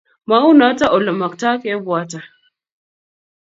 [0.27, 2.19] maunoto olamaktoi kebwata